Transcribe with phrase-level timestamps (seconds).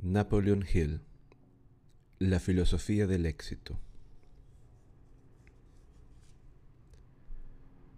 [0.00, 1.00] Napoleon Hill
[2.18, 3.78] La filosofía del éxito.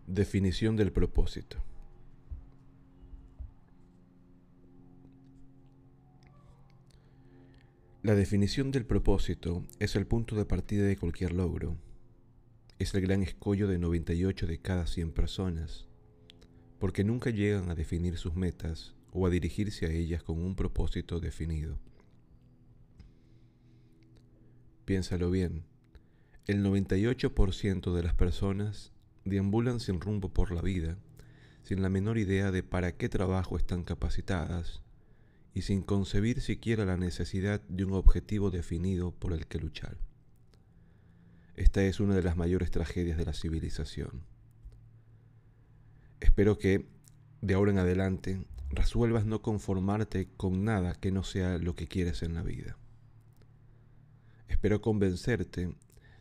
[0.07, 1.65] Definición del propósito
[8.03, 11.77] La definición del propósito es el punto de partida de cualquier logro.
[12.79, 15.87] Es el gran escollo de 98 de cada 100 personas,
[16.79, 21.21] porque nunca llegan a definir sus metas o a dirigirse a ellas con un propósito
[21.21, 21.79] definido.
[24.87, 25.65] Piénsalo bien,
[26.47, 28.93] el 98% de las personas
[29.27, 30.97] deambulan sin rumbo por la vida,
[31.65, 34.81] sin la menor idea de para qué trabajo están capacitadas
[35.55, 39.97] y sin concebir siquiera la necesidad de un objetivo definido por el que luchar.
[41.57, 44.25] Esta es una de las mayores tragedias de la civilización.
[46.21, 46.87] Espero que,
[47.43, 52.23] de ahora en adelante, resuelvas no conformarte con nada que no sea lo que quieres
[52.23, 52.77] en la vida.
[54.49, 55.75] Espero convencerte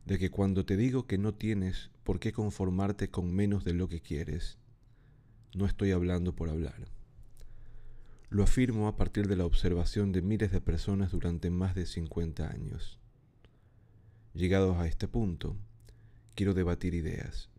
[0.06, 3.88] de que cuando te digo que no tienes por qué conformarte con menos de lo
[3.88, 4.58] que quieres,
[5.53, 6.98] no estoy hablando por hablar.
[8.31, 12.47] Lo afirmo a partir de la observación de miles de personas durante más de 50
[12.47, 12.99] años.
[14.35, 15.58] Llegados a este punto,
[16.35, 17.50] quiero debatir ideas,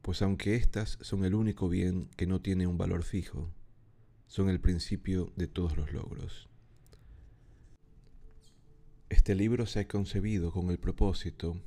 [0.00, 3.50] pues aunque éstas son el único bien que no tiene un valor fijo,
[4.28, 6.48] son el principio de todos los logros.
[9.10, 11.60] Este libro se ha concebido con el propósito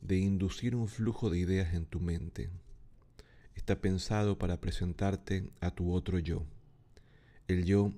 [0.00, 2.50] de inducir un flujo de ideas en tu mente.
[3.56, 6.46] Está pensado para presentarte a tu otro yo
[7.52, 7.92] el yo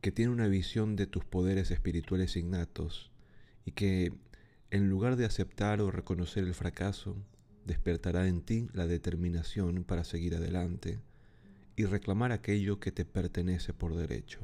[0.00, 3.10] que tiene una visión de tus poderes espirituales innatos
[3.64, 4.12] y que,
[4.70, 7.16] en lugar de aceptar o reconocer el fracaso,
[7.64, 11.00] despertará en ti la determinación para seguir adelante
[11.74, 14.40] y reclamar aquello que te pertenece por derecho.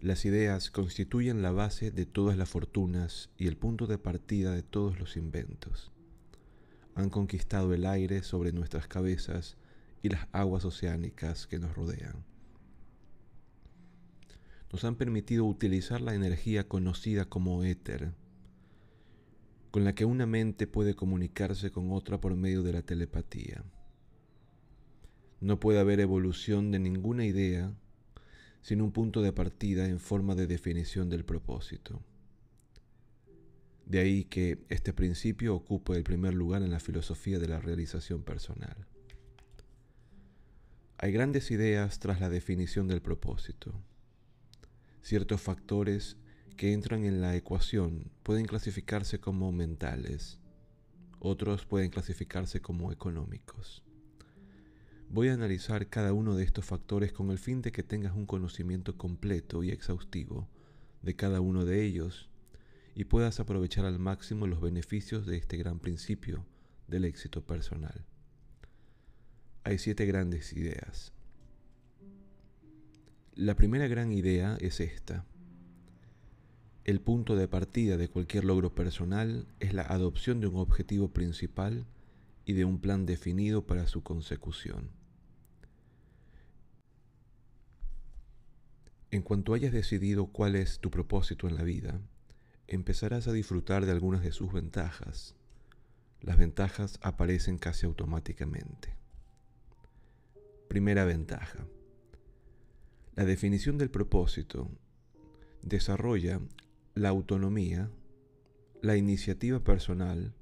[0.00, 4.62] Las ideas constituyen la base de todas las fortunas y el punto de partida de
[4.62, 5.92] todos los inventos.
[6.94, 9.58] Han conquistado el aire sobre nuestras cabezas
[10.02, 12.24] y las aguas oceánicas que nos rodean
[14.72, 18.12] nos han permitido utilizar la energía conocida como éter,
[19.70, 23.64] con la que una mente puede comunicarse con otra por medio de la telepatía.
[25.40, 27.72] No puede haber evolución de ninguna idea
[28.62, 32.02] sin un punto de partida en forma de definición del propósito.
[33.86, 38.22] De ahí que este principio ocupe el primer lugar en la filosofía de la realización
[38.22, 38.76] personal.
[40.98, 43.72] Hay grandes ideas tras la definición del propósito.
[45.02, 46.16] Ciertos factores
[46.56, 50.38] que entran en la ecuación pueden clasificarse como mentales,
[51.18, 53.82] otros pueden clasificarse como económicos.
[55.08, 58.26] Voy a analizar cada uno de estos factores con el fin de que tengas un
[58.26, 60.48] conocimiento completo y exhaustivo
[61.02, 62.30] de cada uno de ellos
[62.94, 66.46] y puedas aprovechar al máximo los beneficios de este gran principio
[66.88, 68.04] del éxito personal.
[69.64, 71.12] Hay siete grandes ideas.
[73.36, 75.24] La primera gran idea es esta.
[76.84, 81.86] El punto de partida de cualquier logro personal es la adopción de un objetivo principal
[82.44, 84.90] y de un plan definido para su consecución.
[89.12, 92.00] En cuanto hayas decidido cuál es tu propósito en la vida,
[92.66, 95.36] empezarás a disfrutar de algunas de sus ventajas.
[96.20, 98.96] Las ventajas aparecen casi automáticamente.
[100.68, 101.64] Primera ventaja
[103.14, 104.70] la definición del propósito
[105.62, 106.40] desarrolla
[106.94, 107.90] la autonomía,
[108.82, 110.34] la iniciativa personal,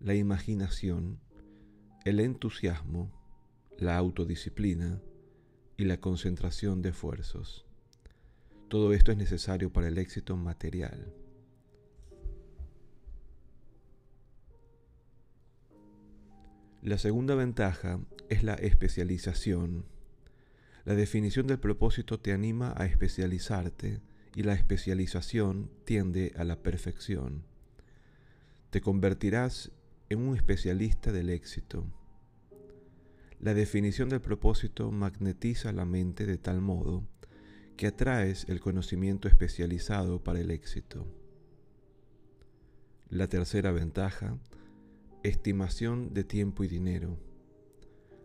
[0.00, 1.18] la imaginación,
[2.04, 3.10] el entusiasmo,
[3.78, 5.02] la autodisciplina
[5.76, 7.66] y la concentración de esfuerzos.
[8.68, 11.12] Todo esto es necesario para el éxito material.
[16.82, 19.84] La segunda ventaja es la especialización
[20.86, 24.00] la definición del propósito te anima a especializarte
[24.36, 27.42] y la especialización tiende a la perfección.
[28.70, 29.72] Te convertirás
[30.10, 31.84] en un especialista del éxito.
[33.40, 37.02] La definición del propósito magnetiza la mente de tal modo
[37.76, 41.04] que atraes el conocimiento especializado para el éxito.
[43.10, 44.38] La tercera ventaja,
[45.24, 47.18] estimación de tiempo y dinero.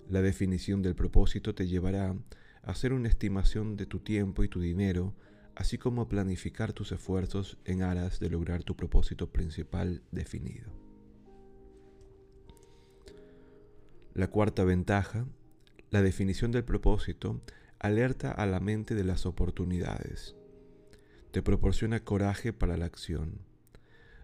[0.08, 2.16] La definición del propósito te llevará
[2.64, 5.14] hacer una estimación de tu tiempo y tu dinero
[5.56, 10.72] así como planificar tus esfuerzos en aras de lograr tu propósito principal definido.
[14.14, 15.26] La cuarta ventaja,
[15.90, 17.42] la definición del propósito,
[17.80, 20.36] alerta a la mente de las oportunidades.
[21.32, 23.40] Te proporciona coraje para la acción.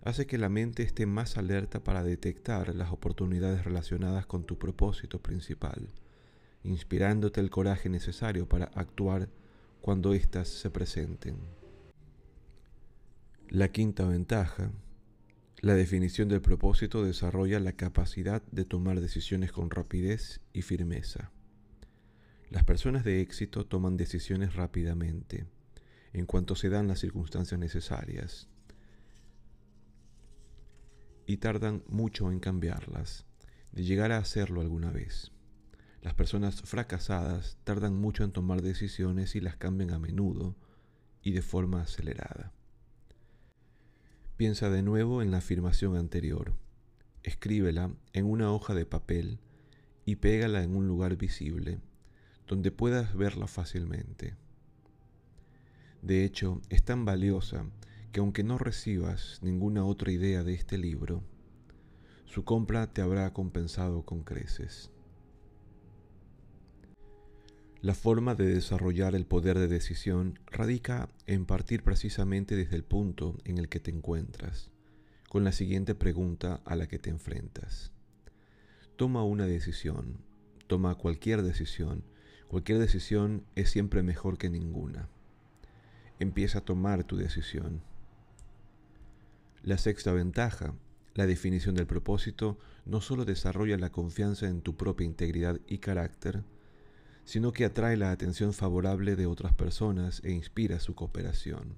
[0.03, 5.21] Hace que la mente esté más alerta para detectar las oportunidades relacionadas con tu propósito
[5.21, 5.89] principal,
[6.63, 9.29] inspirándote el coraje necesario para actuar
[9.81, 11.37] cuando éstas se presenten.
[13.49, 14.71] La quinta ventaja,
[15.61, 21.31] la definición del propósito desarrolla la capacidad de tomar decisiones con rapidez y firmeza.
[22.49, 25.47] Las personas de éxito toman decisiones rápidamente,
[26.13, 28.49] en cuanto se dan las circunstancias necesarias,
[31.25, 33.25] y tardan mucho en cambiarlas,
[33.71, 35.31] de llegar a hacerlo alguna vez.
[36.07, 40.55] Las personas fracasadas tardan mucho en tomar decisiones y las cambian a menudo
[41.21, 42.53] y de forma acelerada.
[44.37, 46.53] Piensa de nuevo en la afirmación anterior.
[47.23, 49.41] Escríbela en una hoja de papel
[50.05, 51.81] y pégala en un lugar visible,
[52.47, 54.37] donde puedas verla fácilmente.
[56.01, 57.65] De hecho, es tan valiosa
[58.13, 61.21] que aunque no recibas ninguna otra idea de este libro,
[62.23, 64.89] su compra te habrá compensado con creces.
[67.81, 73.37] La forma de desarrollar el poder de decisión radica en partir precisamente desde el punto
[73.45, 74.71] en el que te encuentras,
[75.29, 77.91] con la siguiente pregunta a la que te enfrentas.
[78.95, 80.17] Toma una decisión,
[80.65, 82.03] toma cualquier decisión,
[82.47, 85.07] cualquier decisión es siempre mejor que ninguna.
[86.19, 87.83] Empieza a tomar tu decisión.
[89.61, 90.73] La sexta ventaja,
[91.13, 96.43] la definición del propósito, no solo desarrolla la confianza en tu propia integridad y carácter,
[97.27, 101.75] sino que atrae la atención favorable de otras personas e inspira su cooperación.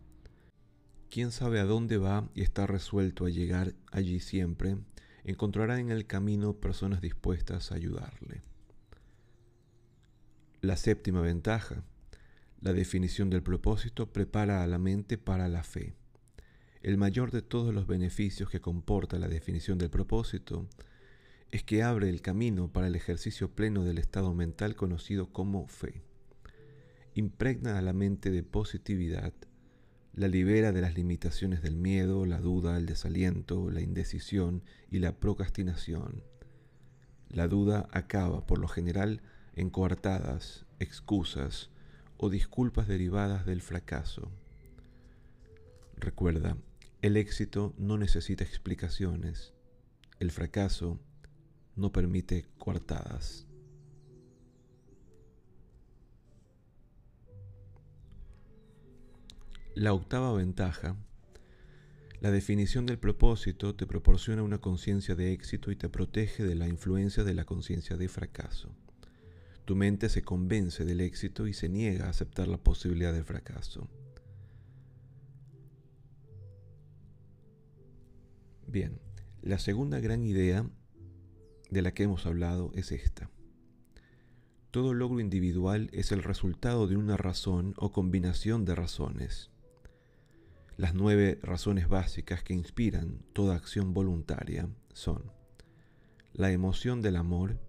[1.09, 4.77] Quien sabe a dónde va y está resuelto a llegar allí siempre,
[5.23, 8.43] encontrará en el camino personas dispuestas a ayudarle.
[10.61, 11.83] La séptima ventaja,
[12.61, 15.95] la definición del propósito prepara a la mente para la fe.
[16.83, 20.67] El mayor de todos los beneficios que comporta la definición del propósito
[21.51, 26.03] es que abre el camino para el ejercicio pleno del estado mental conocido como fe.
[27.15, 29.33] Impregna a la mente de positividad,
[30.13, 35.19] la libera de las limitaciones del miedo, la duda, el desaliento, la indecisión y la
[35.19, 36.23] procrastinación.
[37.29, 39.21] La duda acaba, por lo general,
[39.55, 41.69] en coartadas, excusas
[42.17, 44.31] o disculpas derivadas del fracaso.
[45.95, 46.57] Recuerda,
[47.01, 49.53] el éxito no necesita explicaciones.
[50.19, 50.99] El fracaso
[51.79, 53.47] no permite coartadas.
[59.75, 60.97] La octava ventaja,
[62.19, 66.67] la definición del propósito te proporciona una conciencia de éxito y te protege de la
[66.67, 68.75] influencia de la conciencia de fracaso.
[69.63, 73.87] Tu mente se convence del éxito y se niega a aceptar la posibilidad del fracaso.
[78.67, 78.99] Bien,
[79.41, 80.69] la segunda gran idea
[81.69, 83.29] de la que hemos hablado es esta.
[84.71, 89.49] Todo logro individual es el resultado de una razón o combinación de razones.
[90.77, 95.31] Las nueve razones básicas que inspiran toda acción voluntaria son
[96.33, 97.59] la emoción del amor,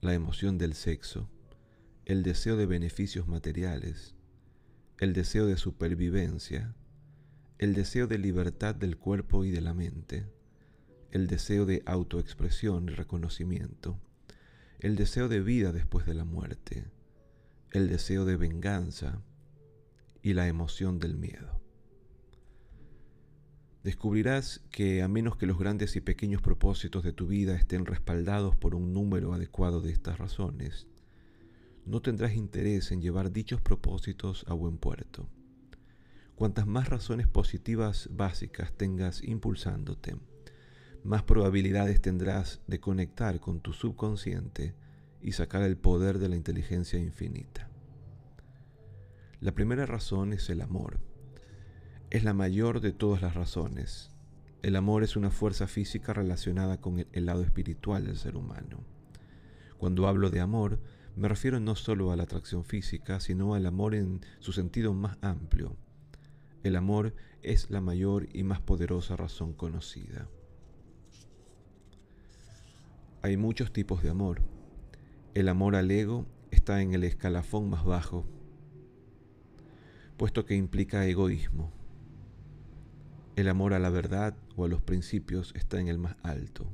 [0.00, 1.30] la emoción del sexo,
[2.04, 4.14] el deseo de beneficios materiales,
[4.98, 6.74] el deseo de supervivencia,
[7.58, 10.26] el deseo de libertad del cuerpo y de la mente,
[11.10, 13.98] el deseo de autoexpresión y reconocimiento,
[14.80, 16.84] el deseo de vida después de la muerte,
[17.72, 19.22] el deseo de venganza
[20.22, 21.60] y la emoción del miedo.
[23.84, 28.54] Descubrirás que a menos que los grandes y pequeños propósitos de tu vida estén respaldados
[28.56, 30.86] por un número adecuado de estas razones,
[31.86, 35.26] no tendrás interés en llevar dichos propósitos a buen puerto.
[36.34, 40.16] Cuantas más razones positivas básicas tengas impulsándote,
[41.04, 44.74] más probabilidades tendrás de conectar con tu subconsciente
[45.22, 47.68] y sacar el poder de la inteligencia infinita.
[49.40, 50.98] La primera razón es el amor.
[52.10, 54.10] Es la mayor de todas las razones.
[54.62, 58.80] El amor es una fuerza física relacionada con el lado espiritual del ser humano.
[59.78, 60.80] Cuando hablo de amor,
[61.14, 65.18] me refiero no solo a la atracción física, sino al amor en su sentido más
[65.20, 65.76] amplio.
[66.64, 70.28] El amor es la mayor y más poderosa razón conocida.
[73.28, 74.40] Hay muchos tipos de amor.
[75.34, 78.24] El amor al ego está en el escalafón más bajo.
[80.16, 81.70] puesto que implica egoísmo.
[83.36, 86.72] El amor a la verdad o a los principios está en el más alto,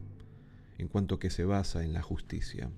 [0.78, 2.70] en cuanto que se basa en la justicia.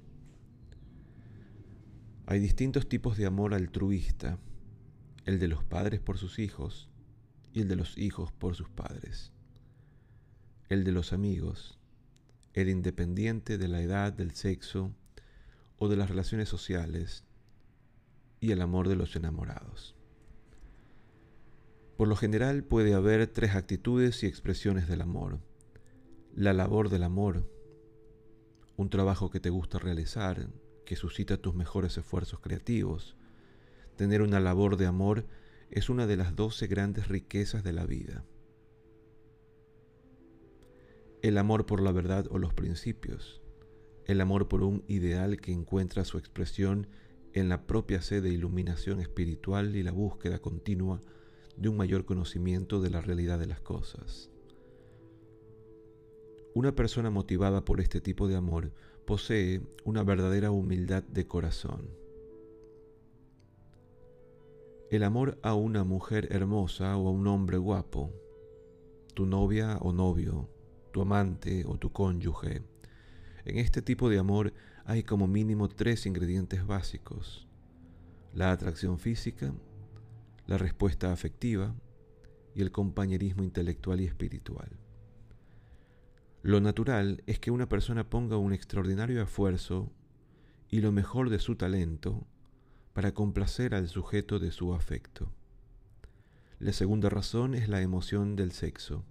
[2.24, 4.38] Hay distintos tipos de amor altruista,
[5.26, 6.88] el de los padres por sus hijos
[7.52, 9.32] y el de los hijos por sus padres,
[10.70, 11.78] el de los amigos,
[12.56, 14.90] el independiente de la edad, del sexo
[15.76, 17.22] o de las relaciones sociales
[18.40, 19.94] y el amor de los enamorados.
[21.98, 25.38] Por lo general puede haber tres actitudes y expresiones del amor.
[26.34, 27.46] La labor del amor,
[28.76, 30.48] un trabajo que te gusta realizar,
[30.86, 33.16] que suscita tus mejores esfuerzos creativos.
[33.96, 35.26] Tener una labor de amor
[35.70, 38.24] es una de las doce grandes riquezas de la vida.
[41.26, 43.42] El amor por la verdad o los principios.
[44.04, 46.86] El amor por un ideal que encuentra su expresión
[47.32, 51.00] en la propia sed de iluminación espiritual y la búsqueda continua
[51.56, 54.30] de un mayor conocimiento de la realidad de las cosas.
[56.54, 58.70] Una persona motivada por este tipo de amor
[59.04, 61.90] posee una verdadera humildad de corazón.
[64.92, 68.12] El amor a una mujer hermosa o a un hombre guapo,
[69.14, 70.50] tu novia o novio,
[70.96, 72.62] tu amante o tu cónyuge.
[73.44, 74.54] En este tipo de amor
[74.86, 77.46] hay como mínimo tres ingredientes básicos.
[78.32, 79.52] La atracción física,
[80.46, 81.74] la respuesta afectiva
[82.54, 84.70] y el compañerismo intelectual y espiritual.
[86.40, 89.92] Lo natural es que una persona ponga un extraordinario esfuerzo
[90.70, 92.26] y lo mejor de su talento
[92.94, 95.30] para complacer al sujeto de su afecto.
[96.58, 99.04] La segunda razón es la emoción del sexo,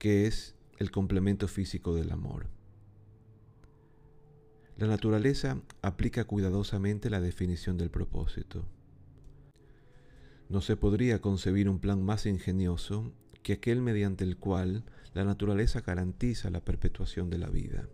[0.00, 2.46] que es el complemento físico del amor.
[4.76, 8.66] La naturaleza aplica cuidadosamente la definición del propósito.
[10.48, 15.80] No se podría concebir un plan más ingenioso que aquel mediante el cual la naturaleza
[15.80, 17.88] garantiza la perpetuación de la vida.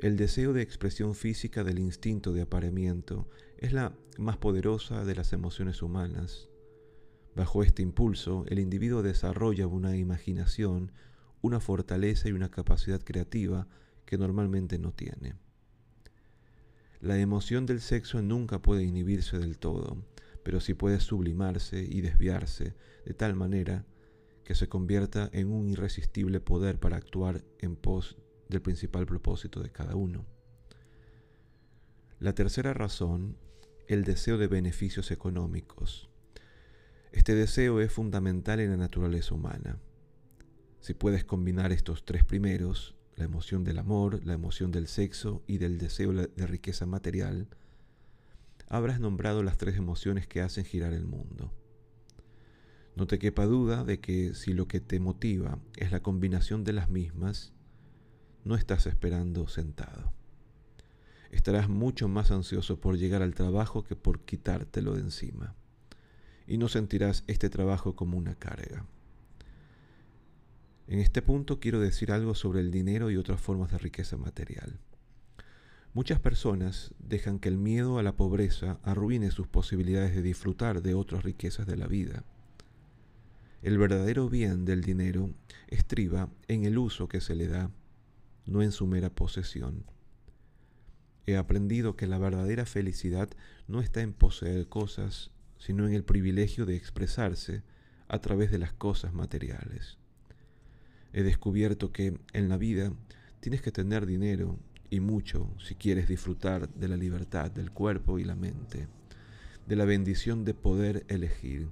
[0.00, 5.32] El deseo de expresión física del instinto de apareamiento es la más poderosa de las
[5.32, 6.48] emociones humanas.
[7.36, 10.92] Bajo este impulso, el individuo desarrolla una imaginación,
[11.42, 13.66] una fortaleza y una capacidad creativa
[14.04, 15.34] que normalmente no tiene.
[17.00, 19.96] La emoción del sexo nunca puede inhibirse del todo,
[20.42, 22.74] pero sí puede sublimarse y desviarse
[23.06, 23.86] de tal manera
[24.44, 28.16] que se convierta en un irresistible poder para actuar en pos
[28.48, 30.26] del principal propósito de cada uno.
[32.18, 33.36] La tercera razón,
[33.86, 36.10] el deseo de beneficios económicos.
[37.12, 39.78] Este deseo es fundamental en la naturaleza humana.
[40.80, 45.58] Si puedes combinar estos tres primeros, la emoción del amor, la emoción del sexo y
[45.58, 47.48] del deseo de riqueza material,
[48.66, 51.52] habrás nombrado las tres emociones que hacen girar el mundo.
[52.96, 56.72] No te quepa duda de que si lo que te motiva es la combinación de
[56.72, 57.52] las mismas,
[58.44, 60.14] no estás esperando sentado.
[61.30, 65.54] Estarás mucho más ansioso por llegar al trabajo que por quitártelo de encima.
[66.46, 68.86] Y no sentirás este trabajo como una carga.
[70.90, 74.80] En este punto quiero decir algo sobre el dinero y otras formas de riqueza material.
[75.94, 80.94] Muchas personas dejan que el miedo a la pobreza arruine sus posibilidades de disfrutar de
[80.94, 82.24] otras riquezas de la vida.
[83.62, 85.30] El verdadero bien del dinero
[85.68, 87.70] estriba en el uso que se le da,
[88.44, 89.84] no en su mera posesión.
[91.24, 93.30] He aprendido que la verdadera felicidad
[93.68, 97.62] no está en poseer cosas, sino en el privilegio de expresarse
[98.08, 99.99] a través de las cosas materiales.
[101.12, 102.92] He descubierto que en la vida
[103.40, 104.58] tienes que tener dinero
[104.90, 108.88] y mucho si quieres disfrutar de la libertad del cuerpo y la mente,
[109.66, 111.68] de la bendición de poder elegir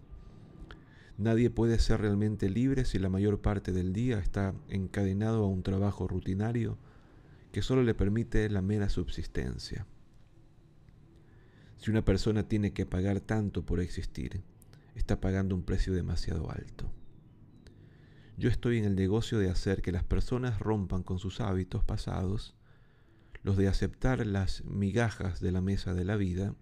[1.19, 5.65] Nadie puede ser realmente libre si la mayor parte del día está encadenado a un
[5.65, 6.79] trabajo rutinario
[7.51, 9.85] que solo le permite la mera subsistencia.
[11.77, 14.43] Si una persona tiene que pagar tanto por existir,
[14.95, 16.89] está pagando un precio demasiado alto.
[18.39, 22.55] Yo estoy en el negocio de hacer que las personas rompan con sus hábitos pasados,
[23.43, 26.55] los de aceptar las migajas de la mesa de la vida,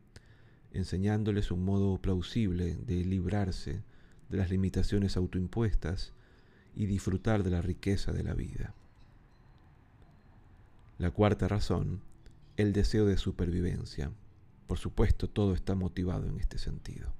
[0.73, 3.83] enseñándoles un modo plausible de librarse
[4.31, 6.15] de las limitaciones autoimpuestas
[6.75, 8.75] y disfrutar de la riqueza de la vida.
[10.97, 12.01] La cuarta razón,
[12.57, 14.13] el deseo de supervivencia.
[14.67, 17.13] Por supuesto, todo está motivado en este sentido.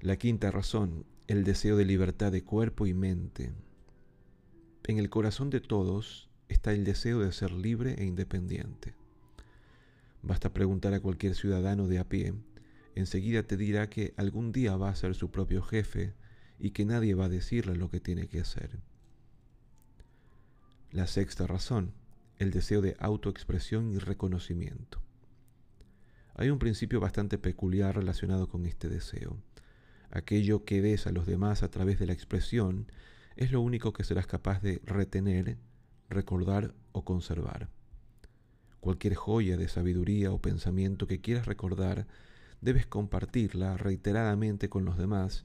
[0.00, 3.52] La quinta razón, el deseo de libertad de cuerpo y mente.
[4.84, 8.94] En el corazón de todos está el deseo de ser libre e independiente.
[10.22, 12.34] Basta preguntar a cualquier ciudadano de a pie
[12.96, 16.14] enseguida te dirá que algún día va a ser su propio jefe
[16.58, 18.80] y que nadie va a decirle lo que tiene que hacer.
[20.90, 21.92] La sexta razón,
[22.38, 25.02] el deseo de autoexpresión y reconocimiento.
[26.34, 29.36] Hay un principio bastante peculiar relacionado con este deseo.
[30.16, 32.90] Aquello que des a los demás a través de la expresión
[33.36, 35.58] es lo único que serás capaz de retener,
[36.08, 37.68] recordar o conservar.
[38.80, 42.06] Cualquier joya de sabiduría o pensamiento que quieras recordar,
[42.62, 45.44] debes compartirla reiteradamente con los demás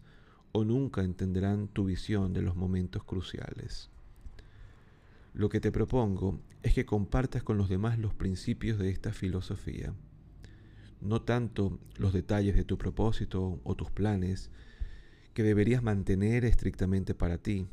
[0.53, 3.89] o nunca entenderán tu visión de los momentos cruciales.
[5.33, 9.93] Lo que te propongo es que compartas con los demás los principios de esta filosofía,
[11.01, 14.51] no tanto los detalles de tu propósito o tus planes,
[15.33, 17.67] que deberías mantener estrictamente para ti.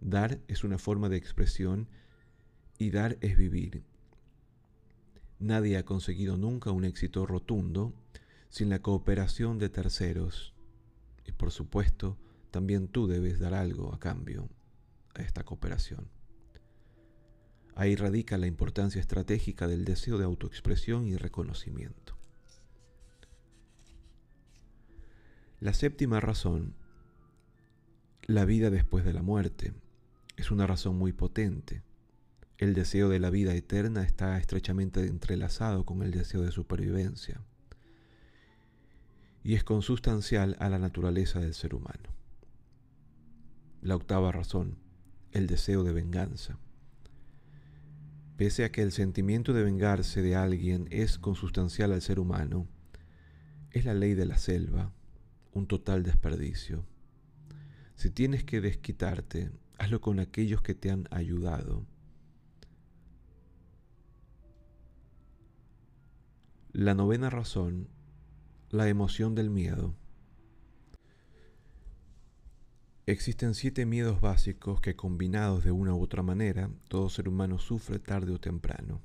[0.00, 1.88] Dar es una forma de expresión
[2.78, 3.82] y dar es vivir.
[5.38, 7.94] Nadie ha conseguido nunca un éxito rotundo
[8.48, 10.54] sin la cooperación de terceros.
[11.26, 12.18] Y por supuesto,
[12.50, 14.48] también tú debes dar algo a cambio
[15.14, 16.08] a esta cooperación.
[17.74, 22.01] Ahí radica la importancia estratégica del deseo de autoexpresión y reconocimiento.
[25.62, 26.74] La séptima razón,
[28.24, 29.72] la vida después de la muerte,
[30.36, 31.82] es una razón muy potente.
[32.58, 37.42] El deseo de la vida eterna está estrechamente entrelazado con el deseo de supervivencia
[39.44, 42.10] y es consustancial a la naturaleza del ser humano.
[43.82, 44.78] La octava razón,
[45.30, 46.58] el deseo de venganza.
[48.36, 52.66] Pese a que el sentimiento de vengarse de alguien es consustancial al ser humano,
[53.70, 54.92] es la ley de la selva,
[55.52, 56.84] un total desperdicio.
[57.94, 61.86] Si tienes que desquitarte, hazlo con aquellos que te han ayudado.
[66.72, 67.88] La novena razón
[68.72, 69.94] la emoción del miedo.
[73.04, 77.98] Existen siete miedos básicos que combinados de una u otra manera, todo ser humano sufre
[77.98, 79.02] tarde o temprano.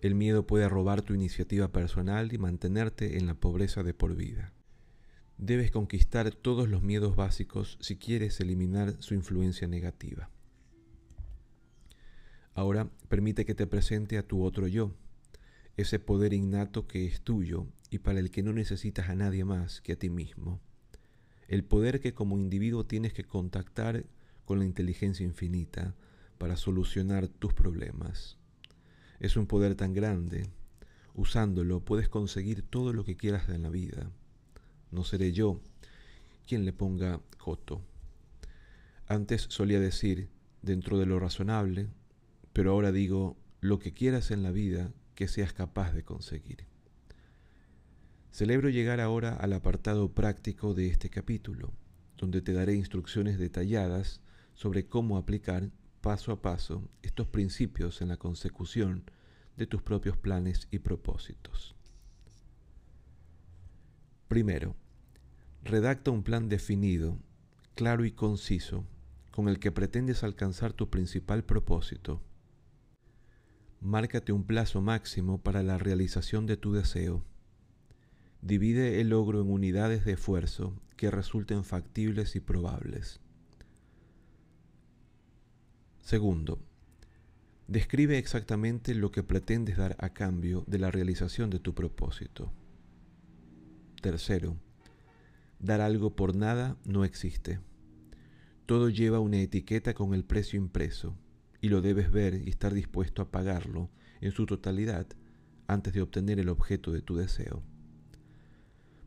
[0.00, 4.54] El miedo puede robar tu iniciativa personal y mantenerte en la pobreza de por vida.
[5.38, 10.30] Debes conquistar todos los miedos básicos si quieres eliminar su influencia negativa.
[12.54, 14.94] Ahora permite que te presente a tu otro yo,
[15.76, 19.80] ese poder innato que es tuyo y para el que no necesitas a nadie más
[19.80, 20.60] que a ti mismo.
[21.48, 24.06] El poder que como individuo tienes que contactar
[24.44, 25.94] con la inteligencia infinita
[26.38, 28.38] para solucionar tus problemas.
[29.18, 30.46] Es un poder tan grande.
[31.14, 34.10] Usándolo puedes conseguir todo lo que quieras en la vida.
[34.94, 35.60] No seré yo
[36.46, 37.82] quien le ponga joto.
[39.08, 40.28] Antes solía decir,
[40.62, 41.88] dentro de lo razonable,
[42.52, 46.66] pero ahora digo, lo que quieras en la vida que seas capaz de conseguir.
[48.30, 51.72] Celebro llegar ahora al apartado práctico de este capítulo,
[52.16, 54.20] donde te daré instrucciones detalladas
[54.54, 55.70] sobre cómo aplicar
[56.02, 59.10] paso a paso estos principios en la consecución
[59.56, 61.74] de tus propios planes y propósitos.
[64.28, 64.76] Primero,
[65.64, 67.18] redacta un plan definido,
[67.74, 68.84] claro y conciso,
[69.32, 72.20] con el que pretendes alcanzar tu principal propósito
[73.84, 77.22] Márcate un plazo máximo para la realización de tu deseo.
[78.40, 83.20] Divide el logro en unidades de esfuerzo que resulten factibles y probables.
[86.00, 86.58] Segundo,
[87.68, 92.50] describe exactamente lo que pretendes dar a cambio de la realización de tu propósito.
[94.00, 94.56] Tercero,
[95.64, 97.58] dar algo por nada no existe.
[98.66, 101.16] Todo lleva una etiqueta con el precio impreso
[101.60, 105.06] y lo debes ver y estar dispuesto a pagarlo en su totalidad
[105.66, 107.62] antes de obtener el objeto de tu deseo.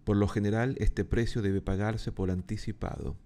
[0.03, 3.17] Por lo general, este precio debe pagarse por anticipado.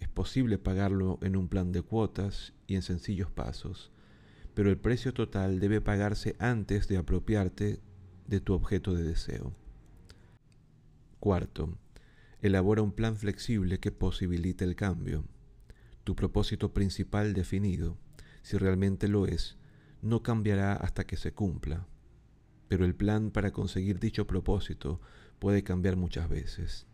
[0.00, 3.90] Es posible pagarlo en un plan de cuotas y en sencillos pasos,
[4.54, 7.80] pero el precio total debe pagarse antes de apropiarte
[8.26, 9.52] de tu objeto de deseo.
[11.20, 11.76] Cuarto,
[12.42, 15.24] elabora un plan flexible que posibilite el cambio.
[16.04, 17.98] Tu propósito principal definido
[18.48, 19.56] si realmente lo es,
[20.00, 21.86] no cambiará hasta que se cumpla.
[22.68, 25.02] Pero el plan para conseguir dicho propósito
[25.38, 26.86] puede cambiar muchas veces.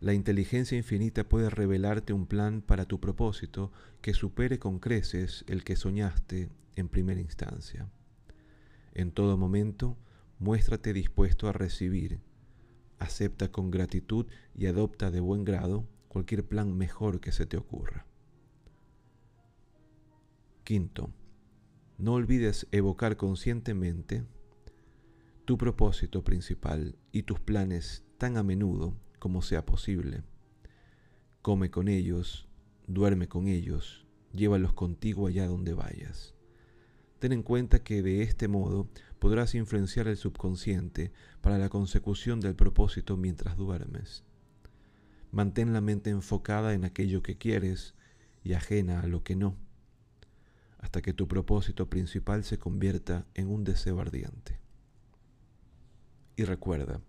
[0.00, 5.64] La inteligencia infinita puede revelarte un plan para tu propósito que supere con creces el
[5.64, 7.88] que soñaste en primera instancia.
[8.92, 9.96] En todo momento,
[10.38, 12.20] muéstrate dispuesto a recibir.
[13.02, 18.06] Acepta con gratitud y adopta de buen grado cualquier plan mejor que se te ocurra.
[20.62, 21.10] Quinto,
[21.98, 24.24] no olvides evocar conscientemente
[25.44, 30.22] tu propósito principal y tus planes tan a menudo como sea posible.
[31.42, 32.46] Come con ellos,
[32.86, 36.36] duerme con ellos, llévalos contigo allá donde vayas.
[37.18, 38.86] Ten en cuenta que de este modo
[39.22, 44.24] podrás influenciar el subconsciente para la consecución del propósito mientras duermes.
[45.30, 47.94] Mantén la mente enfocada en aquello que quieres
[48.42, 49.54] y ajena a lo que no,
[50.78, 54.58] hasta que tu propósito principal se convierta en un deseo ardiente.
[56.34, 57.00] Y recuerda,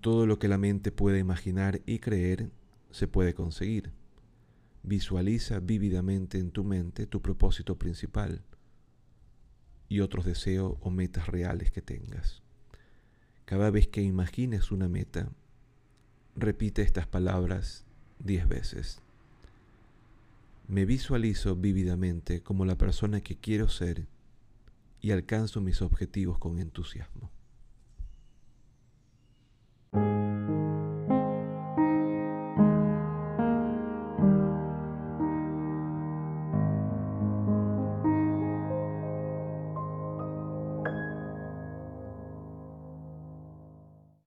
[0.00, 2.50] todo lo que la mente puede imaginar y creer
[2.90, 3.92] se puede conseguir.
[4.82, 8.42] Visualiza vívidamente en tu mente tu propósito principal
[9.88, 12.42] y otros deseos o metas reales que tengas.
[13.44, 15.28] Cada vez que imagines una meta,
[16.34, 17.84] repite estas palabras
[18.18, 19.00] diez veces.
[20.66, 24.06] Me visualizo vívidamente como la persona que quiero ser
[25.00, 27.30] y alcanzo mis objetivos con entusiasmo.